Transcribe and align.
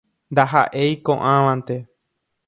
Ndaha'éi 0.35 0.95
ko'ãvante. 1.09 1.77